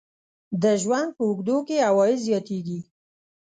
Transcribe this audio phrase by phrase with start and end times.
[0.61, 2.79] د ژوند په اوږدو کې عواید زیاتیږي.